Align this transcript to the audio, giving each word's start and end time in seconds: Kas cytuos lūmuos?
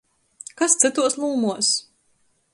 Kas 0.61 0.77
cytuos 0.85 1.19
lūmuos? 1.25 1.71